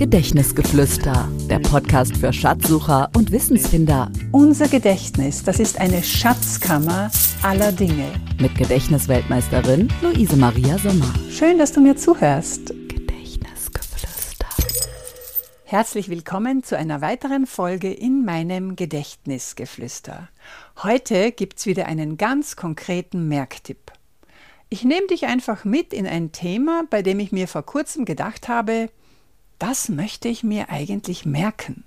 [0.00, 4.10] Gedächtnisgeflüster, der Podcast für Schatzsucher und Wissensfinder.
[4.32, 7.10] Unser Gedächtnis, das ist eine Schatzkammer
[7.42, 8.10] aller Dinge.
[8.40, 11.12] Mit Gedächtnisweltmeisterin Luise Maria Sommer.
[11.28, 12.68] Schön, dass du mir zuhörst.
[12.88, 14.46] Gedächtnisgeflüster.
[15.64, 20.30] Herzlich willkommen zu einer weiteren Folge in meinem Gedächtnisgeflüster.
[20.82, 23.92] Heute gibt's wieder einen ganz konkreten Merktipp.
[24.70, 28.48] Ich nehme dich einfach mit in ein Thema, bei dem ich mir vor kurzem gedacht
[28.48, 28.88] habe,
[29.60, 31.84] das möchte ich mir eigentlich merken.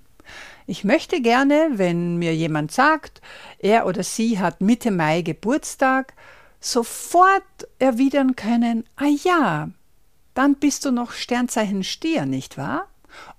[0.66, 3.20] Ich möchte gerne, wenn mir jemand sagt,
[3.58, 6.14] er oder sie hat Mitte Mai Geburtstag,
[6.60, 7.42] sofort
[7.78, 9.68] erwidern können, ah ja,
[10.32, 12.88] dann bist du noch Sternzeichen Stier, nicht wahr?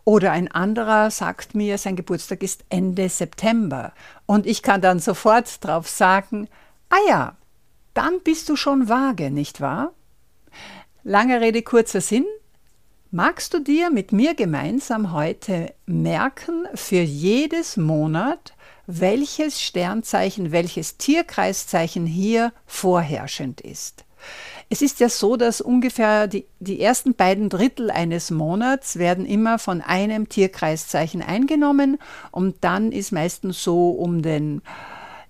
[0.04, 3.94] Oder ein anderer sagt mir, sein Geburtstag ist Ende September.
[4.26, 6.48] Und ich kann dann sofort drauf sagen,
[6.90, 7.36] ah ja,
[7.94, 9.94] dann bist du schon vage, nicht wahr?
[11.04, 12.26] Lange Rede, kurzer Sinn.
[13.18, 18.52] Magst du dir mit mir gemeinsam heute merken, für jedes Monat,
[18.88, 24.04] welches Sternzeichen, welches Tierkreiszeichen hier vorherrschend ist?
[24.70, 29.60] Es ist ja so, dass ungefähr die, die ersten beiden Drittel eines Monats werden immer
[29.60, 32.00] von einem Tierkreiszeichen eingenommen
[32.32, 34.62] und dann ist meistens so um den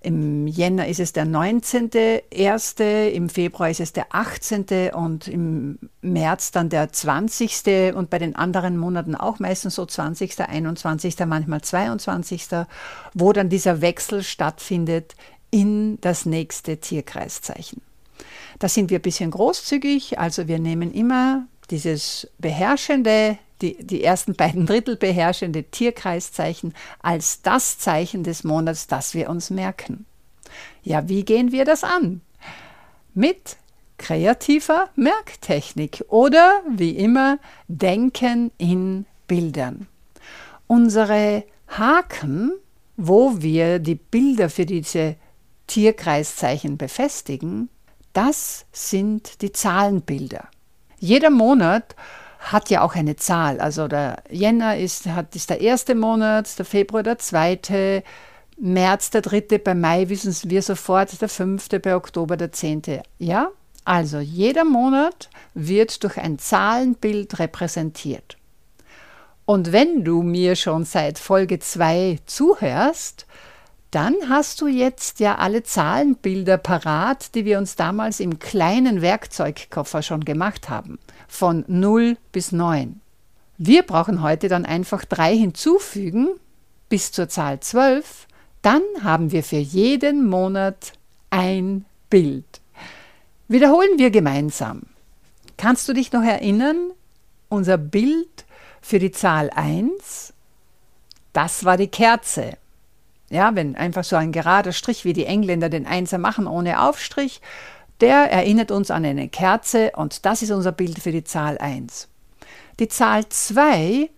[0.06, 4.92] im Jänner ist es der 19.1., im Februar ist es der 18.
[4.94, 7.92] und im März dann der 20.
[7.92, 12.46] und bei den anderen Monaten auch meistens so 20., 21., manchmal 22.,
[13.14, 15.16] wo dann dieser Wechsel stattfindet
[15.50, 17.82] in das nächste Tierkreiszeichen.
[18.60, 24.34] Da sind wir ein bisschen großzügig, also wir nehmen immer dieses beherrschende die, die ersten
[24.34, 30.06] beiden Drittel beherrschende Tierkreiszeichen als das Zeichen des Monats, das wir uns merken.
[30.82, 32.20] Ja, wie gehen wir das an?
[33.14, 33.56] Mit
[33.98, 39.86] kreativer Merktechnik oder wie immer Denken in Bildern.
[40.66, 42.52] Unsere Haken,
[42.96, 45.16] wo wir die Bilder für diese
[45.66, 47.68] Tierkreiszeichen befestigen,
[48.12, 50.48] das sind die Zahlenbilder.
[50.98, 51.94] Jeder Monat
[52.38, 53.60] hat ja auch eine Zahl.
[53.60, 58.02] Also der Jänner ist, hat, ist der erste Monat, der Februar der zweite,
[58.58, 63.02] März der dritte, bei Mai wissen wir sofort der fünfte, bei Oktober der zehnte.
[63.18, 63.50] Ja?
[63.84, 68.36] Also jeder Monat wird durch ein Zahlenbild repräsentiert.
[69.44, 73.26] Und wenn du mir schon seit Folge 2 zuhörst,
[73.92, 80.02] dann hast du jetzt ja alle Zahlenbilder parat, die wir uns damals im kleinen Werkzeugkoffer
[80.02, 80.98] schon gemacht haben
[81.28, 83.00] von 0 bis 9.
[83.58, 86.28] Wir brauchen heute dann einfach drei hinzufügen
[86.88, 88.26] bis zur Zahl 12.
[88.62, 90.92] Dann haben wir für jeden Monat
[91.30, 92.60] ein Bild.
[93.48, 94.82] Wiederholen wir gemeinsam.
[95.56, 96.90] Kannst du dich noch erinnern?
[97.48, 98.44] Unser Bild
[98.80, 100.32] für die Zahl 1,
[101.32, 102.56] das war die Kerze.
[103.30, 107.40] Ja, wenn einfach so ein gerader Strich, wie die Engländer den Einser machen, ohne Aufstrich,
[108.00, 112.08] der erinnert uns an eine Kerze und das ist unser Bild für die Zahl 1.
[112.78, 114.10] Die Zahl 2,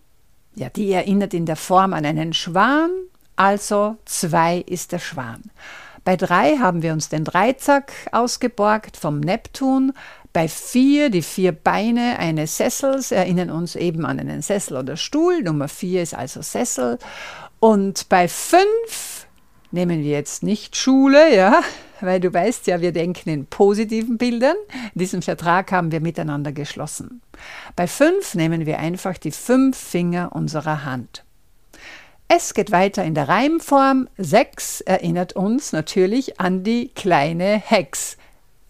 [0.57, 2.91] ja, die erinnert in der Form an einen Schwan,
[3.37, 5.43] also 2 ist der Schwan.
[6.05, 9.93] Bei 3 haben wir uns den Dreizack ausgeborgt vom Neptun.
[10.33, 15.43] Bei 4 die vier Beine eines Sessels erinnern uns eben an einen Sessel oder Stuhl.
[15.43, 16.99] Nummer 4 ist also Sessel.
[17.61, 19.27] Und bei 5
[19.71, 21.63] nehmen wir jetzt nicht Schule, ja,
[22.01, 24.57] weil du weißt ja, wir denken in positiven Bildern.
[24.95, 27.21] Diesen Vertrag haben wir miteinander geschlossen.
[27.77, 31.25] Bei fünf nehmen wir einfach die fünf Finger unserer Hand.
[32.29, 34.09] Es geht weiter in der Reimform.
[34.19, 38.19] Sechs erinnert uns natürlich an die kleine Hex.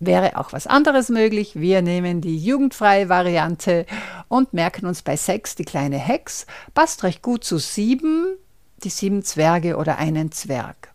[0.00, 1.56] Wäre auch was anderes möglich.
[1.56, 3.84] Wir nehmen die jugendfreie Variante
[4.28, 6.47] und merken uns bei sechs die kleine Hex.
[6.72, 8.37] Passt recht gut zu sieben,
[8.84, 10.93] die sieben Zwerge oder einen Zwerg.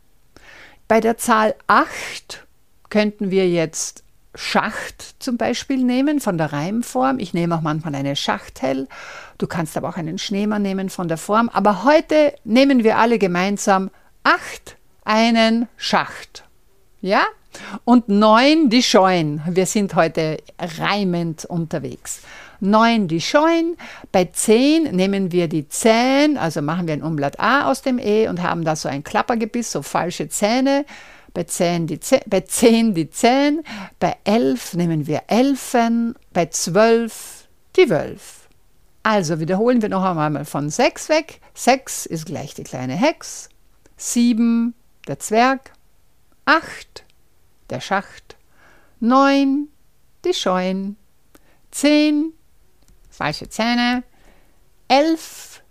[0.88, 2.46] Bei der Zahl 8
[2.90, 4.04] könnten wir jetzt
[4.36, 7.20] Schacht zum Beispiel nehmen von der Reimform.
[7.20, 8.88] Ich nehme auch manchmal eine Schachtel.
[9.38, 11.50] Du kannst aber auch einen Schneemann nehmen von der Form.
[11.50, 13.92] Aber heute nehmen wir alle gemeinsam
[14.24, 14.75] 8
[15.06, 16.46] einen Schacht.
[17.02, 17.24] Ja?
[17.86, 19.42] Und 9 die Scheuen.
[19.48, 20.38] Wir sind heute
[20.80, 22.22] reimend unterwegs.
[22.63, 23.77] 9 die Scheuen.
[24.12, 28.27] Bei 10 nehmen wir die Zähne, also machen wir ein Umblatt A aus dem E
[28.27, 30.86] und haben da so ein Klappergebiss, so falsche Zähne.
[31.33, 33.63] Bei 10 die, Zähne, bei 10 die Zähne.
[34.00, 36.15] Bei 11 nehmen wir Elfen.
[36.31, 38.48] Bei 12 die Wölf.
[39.04, 41.42] Also wiederholen wir noch einmal von 6 weg.
[41.56, 43.50] 6 ist gleich die kleine Hex.
[43.98, 44.74] 7
[45.07, 45.74] der Zwerg.
[46.45, 47.04] 8
[47.69, 48.38] der Schacht.
[49.00, 49.68] 9
[50.24, 50.95] die Scheuen.
[51.71, 52.31] 10
[53.13, 54.04] falsche Zähne,
[54.88, 55.62] elf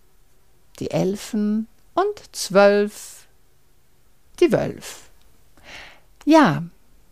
[0.79, 3.27] die Elfen und zwölf
[4.41, 5.11] die Wölf.
[6.25, 6.63] Ja,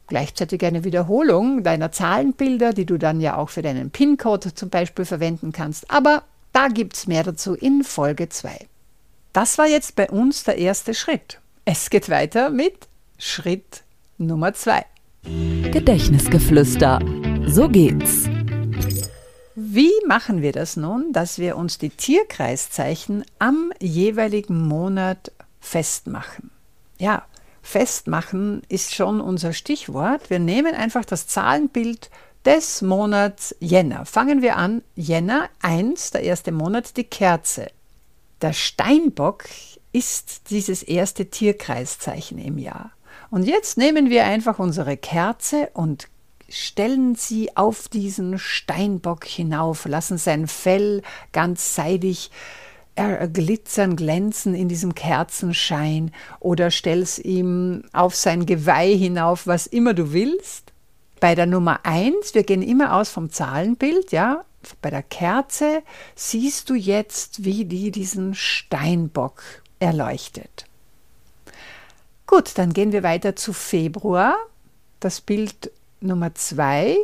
[0.06, 5.04] gleichzeitig eine Wiederholung deiner Zahlenbilder, die du dann ja auch für deinen PIN-Code zum Beispiel
[5.04, 5.90] verwenden kannst.
[5.90, 8.66] Aber da gibt es mehr dazu in Folge 2.
[9.32, 11.40] Das war jetzt bei uns der erste Schritt.
[11.64, 12.88] Es geht weiter mit
[13.18, 13.84] Schritt
[14.18, 14.84] Nummer 2.
[15.70, 17.00] Gedächtnisgeflüster.
[17.46, 18.28] So geht's.
[19.72, 25.30] Wie machen wir das nun, dass wir uns die Tierkreiszeichen am jeweiligen Monat
[25.60, 26.50] festmachen?
[26.98, 27.24] Ja,
[27.62, 30.28] festmachen ist schon unser Stichwort.
[30.28, 32.10] Wir nehmen einfach das Zahlenbild
[32.44, 34.06] des Monats Jänner.
[34.06, 34.82] Fangen wir an.
[34.96, 37.70] Jänner 1, der erste Monat, die Kerze.
[38.42, 39.44] Der Steinbock
[39.92, 42.90] ist dieses erste Tierkreiszeichen im Jahr.
[43.30, 46.08] Und jetzt nehmen wir einfach unsere Kerze und
[46.50, 51.02] stellen sie auf diesen Steinbock hinauf, lassen sein Fell
[51.32, 52.30] ganz seidig
[53.32, 60.12] glitzern, glänzen in diesem Kerzenschein oder stell's ihm auf sein Geweih hinauf, was immer du
[60.12, 60.72] willst.
[61.18, 64.44] Bei der Nummer 1, wir gehen immer aus vom Zahlenbild, ja,
[64.82, 65.82] bei der Kerze
[66.14, 69.42] siehst du jetzt, wie die diesen Steinbock
[69.78, 70.66] erleuchtet.
[72.26, 74.36] Gut, dann gehen wir weiter zu Februar.
[75.00, 76.96] Das Bild Nummer 2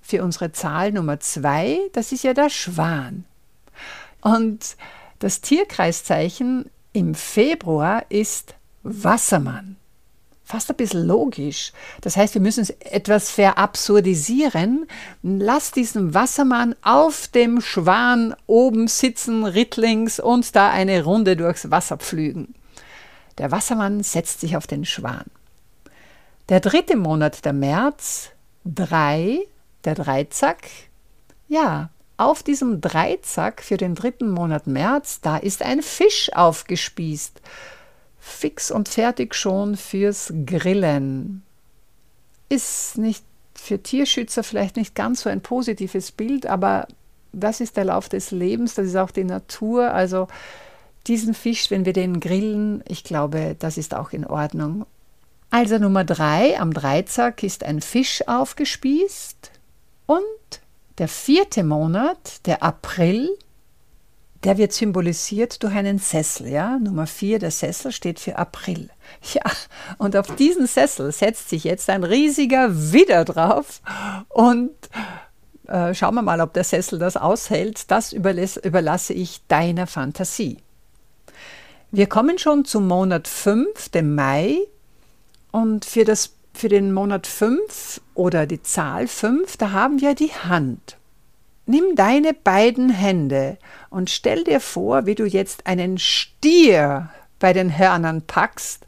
[0.00, 3.24] für unsere Zahl Nummer 2, das ist ja der Schwan.
[4.20, 4.76] Und
[5.18, 9.76] das Tierkreiszeichen im Februar ist Wassermann.
[10.44, 11.72] Fast ein bisschen logisch.
[12.02, 14.86] Das heißt, wir müssen es etwas verabsurdisieren.
[15.22, 21.96] Lass diesen Wassermann auf dem Schwan oben sitzen, rittlings und da eine Runde durchs Wasser
[21.96, 22.54] pflügen.
[23.38, 25.24] Der Wassermann setzt sich auf den Schwan.
[26.50, 28.30] Der dritte Monat, der März,
[28.66, 29.38] drei,
[29.84, 30.68] der Dreizack.
[31.48, 31.88] Ja,
[32.18, 37.40] auf diesem Dreizack für den dritten Monat März, da ist ein Fisch aufgespießt.
[38.18, 41.42] Fix und fertig schon fürs Grillen.
[42.50, 43.24] Ist nicht
[43.54, 46.86] für Tierschützer vielleicht nicht ganz so ein positives Bild, aber
[47.32, 49.92] das ist der Lauf des Lebens, das ist auch die Natur.
[49.92, 50.28] Also
[51.06, 54.84] diesen Fisch, wenn wir den grillen, ich glaube, das ist auch in Ordnung.
[55.56, 59.52] Also Nummer drei, am Dreizack ist ein Fisch aufgespießt
[60.06, 60.20] und
[60.98, 63.30] der vierte Monat, der April,
[64.42, 66.48] der wird symbolisiert durch einen Sessel.
[66.48, 66.80] Ja?
[66.80, 68.90] Nummer vier, der Sessel steht für April.
[69.32, 69.42] Ja,
[69.98, 73.80] und auf diesen Sessel setzt sich jetzt ein riesiger Widder drauf
[74.30, 74.72] und
[75.68, 77.92] äh, schauen wir mal, ob der Sessel das aushält.
[77.92, 80.58] Das überlasse ich deiner Fantasie.
[81.92, 84.58] Wir kommen schon zum Monat 5, dem Mai.
[85.54, 90.32] Und für, das, für den Monat 5 oder die Zahl 5, da haben wir die
[90.32, 90.96] Hand.
[91.64, 93.58] Nimm deine beiden Hände
[93.88, 97.08] und stell dir vor, wie du jetzt einen Stier
[97.38, 98.84] bei den Hörnern packst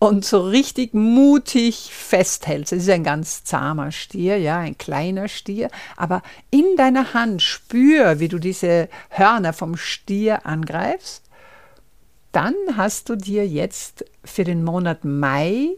[0.00, 2.72] und so richtig mutig festhältst.
[2.72, 6.20] Es ist ein ganz zahmer Stier, ja, ein kleiner Stier, aber
[6.50, 11.22] in deiner Hand spür, wie du diese Hörner vom Stier angreifst
[12.32, 15.68] dann hast du dir jetzt für den Monat Mai,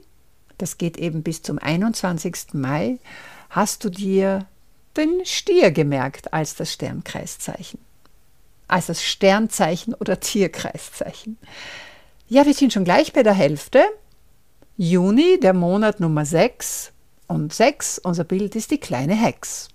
[0.65, 2.55] das geht eben bis zum 21.
[2.55, 2.99] Mai,
[3.51, 4.47] hast du dir
[4.97, 7.79] den Stier gemerkt als das Sternkreiszeichen.
[8.67, 11.37] Als das Sternzeichen oder Tierkreiszeichen.
[12.29, 13.85] Ja, wir sind schon gleich bei der Hälfte.
[14.79, 16.93] Juni, der Monat Nummer 6.
[17.27, 19.69] Und 6, unser Bild ist die kleine Hex.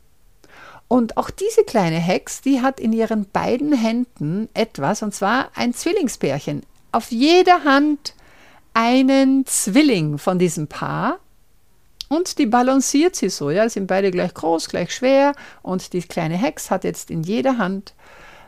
[0.87, 5.75] Und auch diese kleine Hex, die hat in ihren beiden Händen etwas, und zwar ein
[5.75, 6.63] Zwillingspärchen.
[6.91, 8.15] Auf jeder Hand
[8.79, 11.19] einen Zwilling von diesem Paar.
[12.07, 15.33] Und die balanciert sie so, ja, sind beide gleich groß, gleich schwer.
[15.61, 17.93] Und die kleine Hex hat jetzt in jeder Hand,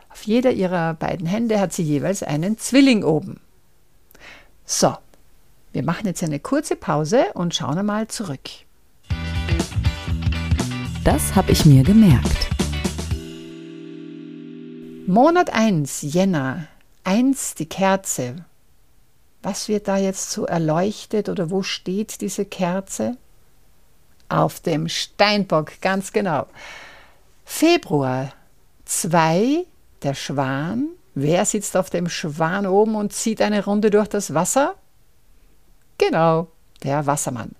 [0.08, 3.40] auf jeder ihrer beiden Hände hat sie jeweils einen Zwilling oben.
[4.64, 4.96] So,
[5.72, 8.48] wir machen jetzt eine kurze Pause und schauen einmal zurück.
[11.04, 12.48] Das habe ich mir gemerkt.
[15.06, 16.68] Monat 1, Jänner.
[17.04, 18.46] 1, die Kerze.
[19.42, 23.16] Was wird da jetzt so erleuchtet oder wo steht diese Kerze?
[24.28, 26.46] Auf dem Steinbock, ganz genau.
[27.44, 28.32] Februar
[28.84, 29.66] 2,
[30.02, 30.88] der Schwan.
[31.14, 34.76] Wer sitzt auf dem Schwan oben und zieht eine Runde durch das Wasser?
[35.98, 36.48] Genau,
[36.82, 37.50] der Wassermann.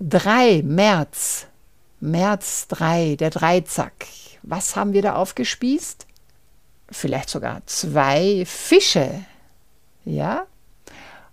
[0.00, 1.46] 3, März.
[2.00, 4.06] März 3, der Dreizack.
[4.42, 6.06] Was haben wir da aufgespießt?
[6.90, 9.24] Vielleicht sogar zwei Fische.
[10.04, 10.46] Ja?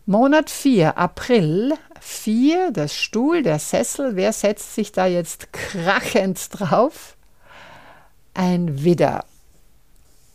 [0.06, 4.18] Monat 4, April 4, der Stuhl, der Sessel.
[4.18, 7.16] Wer setzt sich da jetzt krachend drauf?
[8.34, 9.24] Ein Widder.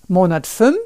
[0.07, 0.79] Monat 5,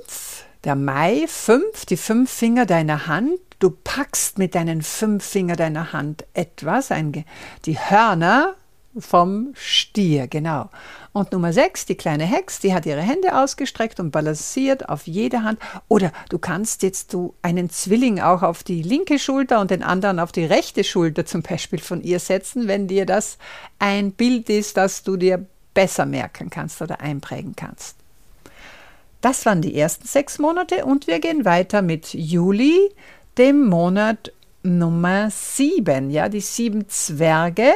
[0.64, 3.38] Der Mai, fünf, die fünf Finger deiner Hand.
[3.60, 7.24] Du packst mit deinen fünf Finger deiner Hand etwas, ein,
[7.64, 8.56] die Hörner
[8.98, 10.70] vom Stier, genau.
[11.12, 15.42] Und Nummer 6, die kleine Hex, die hat ihre Hände ausgestreckt und balanciert auf jede
[15.42, 15.58] Hand.
[15.88, 20.18] Oder du kannst jetzt du einen Zwilling auch auf die linke Schulter und den anderen
[20.18, 23.38] auf die rechte Schulter zum Beispiel von ihr setzen, wenn dir das
[23.78, 27.96] ein Bild ist, das du dir besser merken kannst oder einprägen kannst.
[29.20, 32.90] Das waren die ersten sechs Monate und wir gehen weiter mit Juli,
[33.38, 34.32] dem Monat
[34.62, 36.10] Nummer sieben.
[36.10, 37.72] Ja, die sieben Zwerge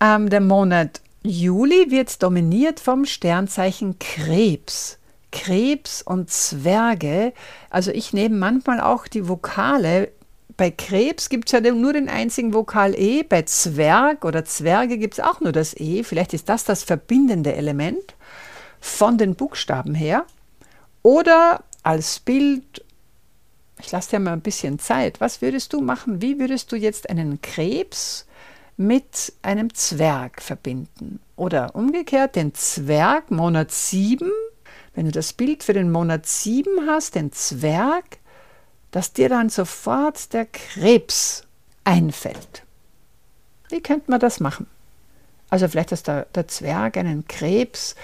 [0.00, 4.98] ähm, der Monat Juli wird dominiert vom Sternzeichen Krebs.
[5.32, 7.32] Krebs und Zwerge.
[7.70, 10.10] Also ich nehme manchmal auch die Vokale.
[10.56, 15.14] Bei Krebs gibt es ja nur den einzigen Vokal E, bei Zwerg oder Zwerge gibt
[15.14, 16.04] es auch nur das E.
[16.04, 18.14] Vielleicht ist das das verbindende Element
[18.80, 20.26] von den Buchstaben her.
[21.02, 22.84] Oder als Bild,
[23.80, 26.22] ich lasse dir mal ein bisschen Zeit, was würdest du machen?
[26.22, 28.26] Wie würdest du jetzt einen Krebs
[28.76, 31.20] mit einem Zwerg verbinden.
[31.36, 34.30] Oder umgekehrt den Zwerg Monat 7,
[34.94, 38.18] wenn du das Bild für den Monat 7 hast, den Zwerg,
[38.90, 41.44] dass dir dann sofort der Krebs
[41.84, 42.62] einfällt.
[43.68, 44.66] Wie könnte man das machen?
[45.50, 47.94] Also vielleicht, dass der, der Zwerg einen Krebs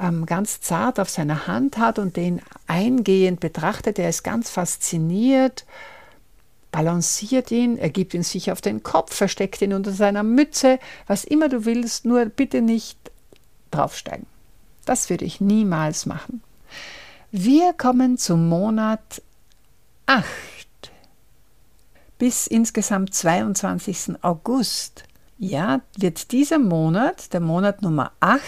[0.00, 3.98] ähm, ganz zart auf seiner Hand hat und den eingehend betrachtet.
[3.98, 5.64] Er ist ganz fasziniert
[6.74, 11.22] balanciert ihn, er gibt ihn sich auf den Kopf, versteckt ihn unter seiner Mütze, was
[11.22, 12.98] immer du willst, nur bitte nicht
[13.70, 14.26] draufsteigen.
[14.84, 16.42] Das würde ich niemals machen.
[17.30, 19.22] Wir kommen zum Monat
[20.06, 20.26] 8
[22.18, 24.16] bis insgesamt 22.
[24.22, 25.04] August.
[25.38, 28.42] Ja, wird dieser Monat, der Monat Nummer 8,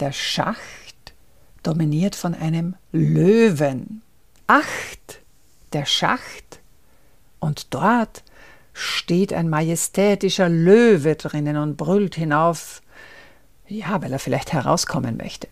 [0.00, 1.14] der Schacht,
[1.62, 4.02] dominiert von einem Löwen.
[4.48, 4.66] 8,
[5.72, 6.60] der Schacht,
[7.40, 8.22] und dort
[8.72, 12.80] steht ein majestätischer Löwe drinnen und brüllt hinauf,
[13.66, 15.48] ja, weil er vielleicht herauskommen möchte.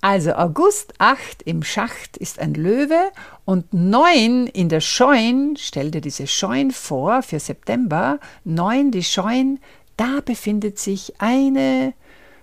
[0.00, 3.10] Also August 8 im Schacht ist ein Löwe
[3.44, 9.58] und 9 in der Scheun, stell dir diese Scheun vor für September, 9 die Scheun,
[9.96, 11.94] da befindet sich eine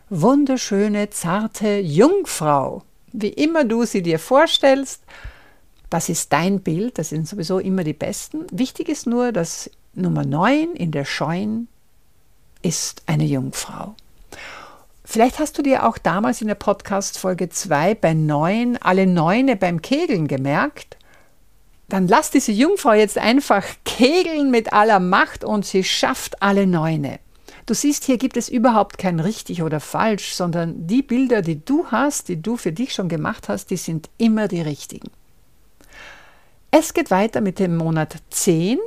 [0.10, 2.84] wunderschöne, zarte Jungfrau.
[3.14, 5.02] Wie immer du sie dir vorstellst,
[5.90, 8.46] das ist dein Bild, das sind sowieso immer die besten.
[8.52, 11.68] Wichtig ist nur, dass Nummer 9 in der Scheun
[12.62, 13.96] ist eine Jungfrau.
[15.04, 19.56] Vielleicht hast du dir auch damals in der Podcast Folge 2 bei 9 alle Neune
[19.56, 20.98] beim Kegeln gemerkt.
[21.88, 27.20] Dann lass diese Jungfrau jetzt einfach kegeln mit aller Macht und sie schafft alle Neune.
[27.68, 31.86] Du siehst, hier gibt es überhaupt kein richtig oder falsch, sondern die Bilder, die du
[31.92, 35.10] hast, die du für dich schon gemacht hast, die sind immer die richtigen.
[36.78, 38.80] Es geht weiter mit dem Monat 10,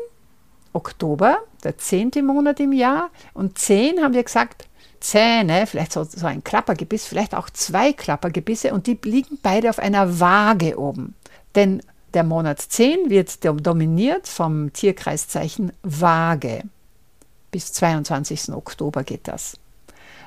[0.74, 3.08] Oktober, der zehnte Monat im Jahr.
[3.32, 4.68] Und 10 haben wir gesagt,
[5.00, 9.78] Zähne, vielleicht so, so ein Klappergebiss, vielleicht auch zwei Klappergebisse und die liegen beide auf
[9.78, 11.14] einer Waage oben.
[11.54, 11.80] Denn
[12.12, 16.64] der Monat 10 wird dominiert vom Tierkreiszeichen Waage.
[17.50, 18.52] Bis 22.
[18.52, 19.56] Oktober geht das.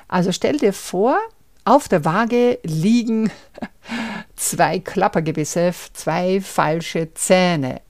[0.08, 1.16] Also stell dir vor,
[1.64, 3.30] auf der Waage liegen
[4.36, 7.80] zwei Klappergebisse, zwei falsche Zähne.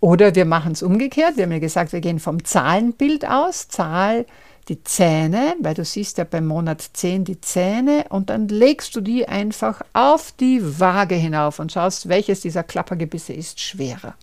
[0.00, 1.36] Oder wir machen es umgekehrt.
[1.36, 3.68] Wir haben ja gesagt, wir gehen vom Zahlenbild aus.
[3.68, 4.26] Zahl
[4.68, 9.00] die Zähne, weil du siehst ja beim Monat 10 die Zähne und dann legst du
[9.00, 14.14] die einfach auf die Waage hinauf und schaust, welches dieser Klappergebisse ist schwerer.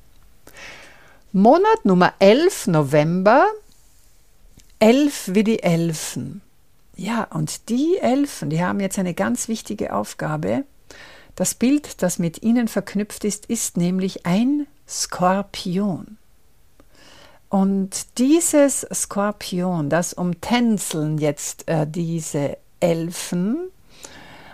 [1.34, 3.46] Monat Nummer 11, November.
[4.80, 6.42] Elf wie die Elfen.
[7.00, 10.66] Ja, und die Elfen, die haben jetzt eine ganz wichtige Aufgabe.
[11.36, 16.18] Das Bild, das mit ihnen verknüpft ist, ist nämlich ein Skorpion.
[17.48, 23.70] Und dieses Skorpion, das umtänzeln jetzt äh, diese Elfen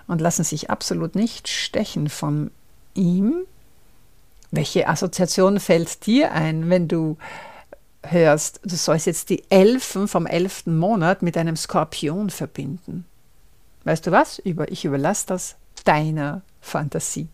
[0.06, 2.52] und lassen sich absolut nicht stechen von
[2.94, 3.48] ihm.
[4.52, 7.18] Welche Assoziation fällt dir ein, wenn du
[8.10, 13.06] hörst, du sollst jetzt die Elfen vom elften Monat mit einem Skorpion verbinden?
[13.84, 14.42] Weißt du was?
[14.44, 17.28] Ich überlasse das deiner Fantasie.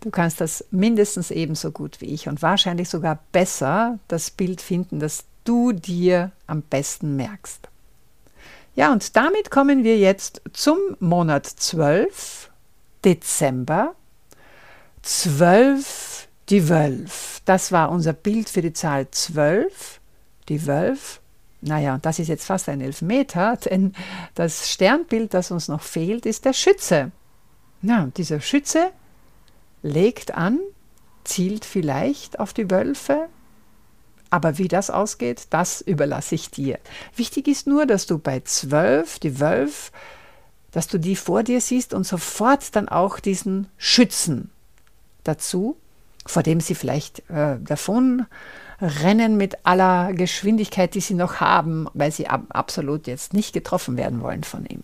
[0.00, 5.00] Du kannst das mindestens ebenso gut wie ich und wahrscheinlich sogar besser das Bild finden,
[5.00, 7.68] das du dir am besten merkst.
[8.74, 12.50] Ja, und damit kommen wir jetzt zum Monat 12,
[13.04, 13.94] Dezember.
[15.02, 16.15] 12,
[16.48, 17.40] die Wölf.
[17.44, 20.00] Das war unser Bild für die Zahl 12,
[20.48, 21.20] die Wölf.
[21.60, 23.94] Naja, und das ist jetzt fast ein Elfmeter, denn
[24.34, 27.10] das Sternbild, das uns noch fehlt, ist der Schütze.
[27.82, 28.90] Ja, dieser Schütze
[29.82, 30.58] legt an,
[31.24, 33.28] zielt vielleicht auf die Wölfe,
[34.30, 36.78] aber wie das ausgeht, das überlasse ich dir.
[37.14, 39.92] Wichtig ist nur, dass du bei zwölf, die Wölf,
[40.72, 44.50] dass du die vor dir siehst und sofort dann auch diesen Schützen
[45.24, 45.76] dazu,
[46.28, 48.26] vor dem sie vielleicht äh, davon
[48.80, 53.96] rennen mit aller Geschwindigkeit, die sie noch haben, weil sie ab absolut jetzt nicht getroffen
[53.96, 54.82] werden wollen von ihm.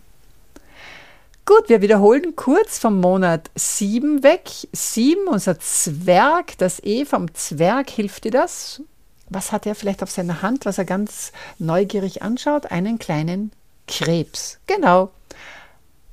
[1.45, 4.49] Gut, wir wiederholen kurz vom Monat 7 weg.
[4.71, 8.81] 7, unser Zwerg, das E vom Zwerg, hilft dir das?
[9.29, 12.71] Was hat er vielleicht auf seiner Hand, was er ganz neugierig anschaut?
[12.71, 13.51] Einen kleinen
[13.89, 14.59] Krebs.
[14.67, 15.11] Genau.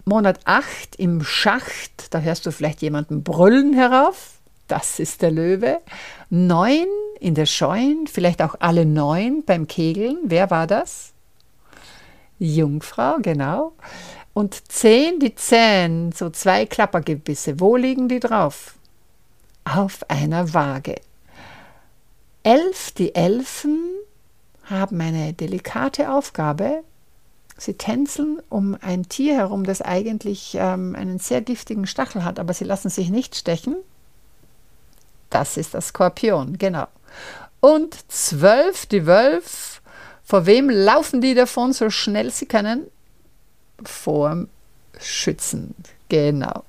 [0.05, 4.40] Monat 8 im Schacht, da hörst du vielleicht jemanden brüllen herauf.
[4.71, 5.81] Das ist der Löwe.
[6.31, 6.87] 9
[7.19, 10.19] in der Scheun, vielleicht auch alle neun beim Kegeln.
[10.23, 11.13] Wer war das?
[12.39, 13.73] Jungfrau, genau.
[14.33, 17.59] Und zehn die Zähne, so zwei Klappergebisse.
[17.59, 18.77] Wo liegen die drauf?
[19.65, 20.95] Auf einer Waage.
[22.45, 23.81] Elf, die Elfen
[24.63, 26.85] haben eine delikate Aufgabe.
[27.59, 32.55] Sie tänzeln um ein Tier herum, das eigentlich ähm, einen sehr giftigen Stachel hat, aber
[32.55, 33.75] sie lassen sich nicht stechen.
[35.31, 36.87] Das ist der Skorpion, genau.
[37.61, 39.81] Und zwölf, die Wölf,
[40.25, 42.87] vor wem laufen die davon so schnell sie können?
[43.85, 44.49] vorm
[44.99, 45.75] Schützen.
[46.09, 46.65] Genau.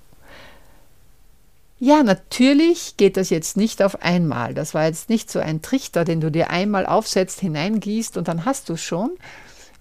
[1.79, 4.53] Ja, natürlich geht das jetzt nicht auf einmal.
[4.53, 8.45] Das war jetzt nicht so ein Trichter, den du dir einmal aufsetzt, hineingießt und dann
[8.45, 9.11] hast du es schon.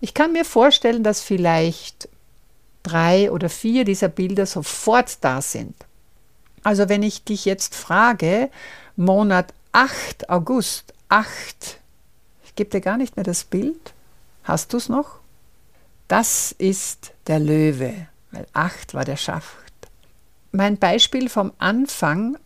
[0.01, 2.09] Ich kann mir vorstellen, dass vielleicht
[2.83, 5.75] drei oder vier dieser Bilder sofort da sind.
[6.63, 8.51] Also wenn ich dich jetzt frage,
[8.97, 11.79] Monat 8 August, 8,
[12.45, 13.95] ich gebe dir gar nicht mehr das Bild,
[14.45, 15.21] hast du es noch?
[16.09, 17.95] Das ist der Löwe,
[18.33, 19.57] weil acht war der Schaft.
[20.51, 22.37] Mein Beispiel vom Anfang.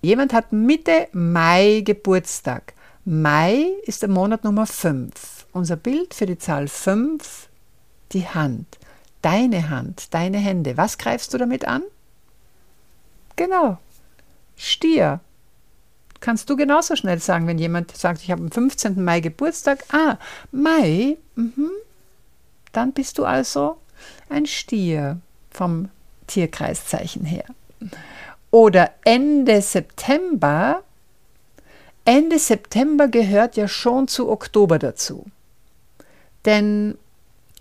[0.00, 2.72] Jemand hat Mitte Mai Geburtstag.
[3.04, 5.12] Mai ist der Monat Nummer 5.
[5.52, 7.48] Unser Bild für die Zahl 5,
[8.12, 8.78] die Hand.
[9.22, 10.76] Deine Hand, deine Hände.
[10.76, 11.82] Was greifst du damit an?
[13.36, 13.78] Genau.
[14.56, 15.20] Stier.
[16.20, 19.02] Kannst du genauso schnell sagen, wenn jemand sagt, ich habe am 15.
[19.02, 19.84] Mai Geburtstag.
[19.92, 20.16] Ah,
[20.52, 21.70] Mai, mhm,
[22.72, 23.76] dann bist du also
[24.28, 25.20] ein Stier
[25.50, 25.90] vom
[26.26, 27.44] Tierkreiszeichen her.
[28.50, 30.82] Oder Ende September.
[32.04, 35.26] Ende September gehört ja schon zu Oktober dazu.
[36.44, 36.96] Denn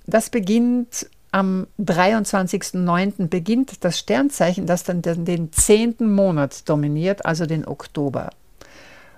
[0.05, 3.27] das beginnt am 23.09.
[3.27, 8.29] beginnt das Sternzeichen, das dann den zehnten Monat dominiert, also den Oktober.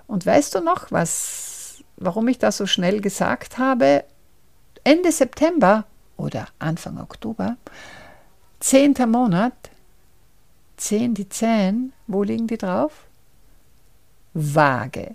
[0.06, 4.04] Und weißt du noch, was, warum ich das so schnell gesagt habe?
[4.82, 5.84] Ende September
[6.16, 7.58] oder Anfang Oktober,
[8.60, 9.52] zehnter Monat,
[10.78, 12.92] zehn die Zehen, wo liegen die drauf?
[14.32, 15.12] Waage.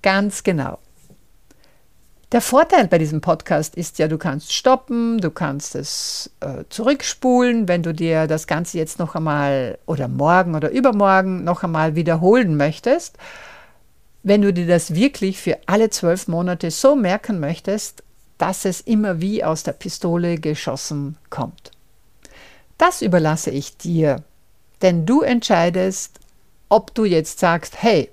[0.00, 0.78] Ganz genau.
[2.32, 7.68] Der Vorteil bei diesem Podcast ist ja, du kannst stoppen, du kannst es äh, zurückspulen,
[7.68, 12.56] wenn du dir das Ganze jetzt noch einmal oder morgen oder übermorgen noch einmal wiederholen
[12.56, 13.16] möchtest.
[14.24, 18.02] Wenn du dir das wirklich für alle zwölf Monate so merken möchtest,
[18.38, 21.70] dass es immer wie aus der Pistole geschossen kommt.
[22.76, 24.24] Das überlasse ich dir,
[24.82, 26.18] denn du entscheidest,
[26.68, 28.10] ob du jetzt sagst, hey,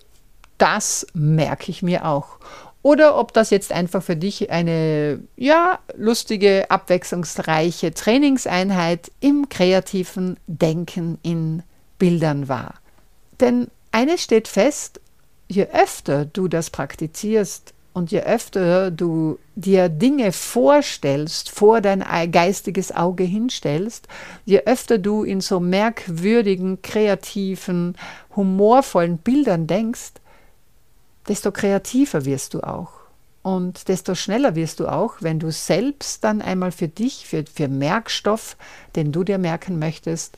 [0.59, 2.37] das merke ich mir auch.
[2.83, 11.17] Oder ob das jetzt einfach für dich eine ja, lustige, abwechslungsreiche Trainingseinheit im kreativen Denken
[11.23, 11.63] in
[11.97, 12.75] Bildern war.
[13.39, 14.99] Denn eines steht fest,
[15.47, 22.91] je öfter du das praktizierst, und je öfter du dir Dinge vorstellst, vor dein geistiges
[22.91, 24.07] Auge hinstellst,
[24.45, 27.95] je öfter du in so merkwürdigen, kreativen,
[28.35, 30.13] humorvollen Bildern denkst,
[31.27, 32.91] desto kreativer wirst du auch.
[33.41, 37.67] Und desto schneller wirst du auch, wenn du selbst dann einmal für dich, für, für
[37.67, 38.55] Merkstoff,
[38.95, 40.37] den du dir merken möchtest,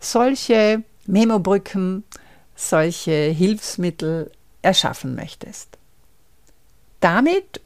[0.00, 2.04] solche Memobrücken,
[2.54, 5.76] solche Hilfsmittel erschaffen möchtest.
[7.00, 7.60] Damit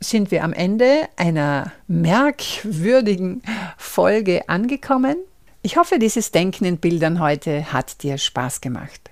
[0.00, 3.42] sind wir am Ende einer merkwürdigen
[3.78, 5.16] Folge angekommen.
[5.62, 9.10] Ich hoffe, dieses Denken in Bildern heute hat dir Spaß gemacht.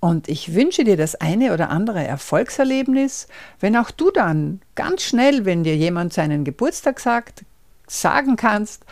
[0.00, 3.26] Und ich wünsche dir das eine oder andere Erfolgserlebnis,
[3.60, 7.44] wenn auch du dann ganz schnell, wenn dir jemand seinen Geburtstag sagt,
[7.88, 8.84] sagen kannst,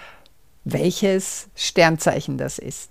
[0.64, 2.90] welches Sternzeichen das ist.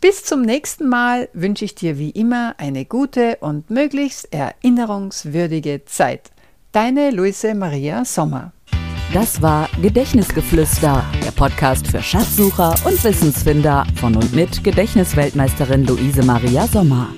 [0.00, 6.30] Bis zum nächsten Mal wünsche ich dir wie immer eine gute und möglichst erinnerungswürdige Zeit.
[6.72, 8.52] Deine Luise Maria Sommer.
[9.12, 16.66] Das war Gedächtnisgeflüster, der Podcast für Schatzsucher und Wissensfinder von und mit Gedächtnisweltmeisterin Luise Maria
[16.66, 17.08] Sommer.